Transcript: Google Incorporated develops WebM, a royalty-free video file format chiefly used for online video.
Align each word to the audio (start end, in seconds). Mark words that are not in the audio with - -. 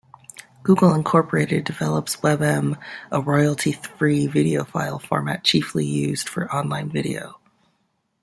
Google 0.63 0.95
Incorporated 0.95 1.63
develops 1.63 2.15
WebM, 2.15 2.75
a 3.11 3.21
royalty-free 3.21 4.25
video 4.25 4.63
file 4.63 4.97
format 4.97 5.43
chiefly 5.43 5.85
used 5.85 6.27
for 6.27 6.51
online 6.51 6.89
video. 6.89 7.39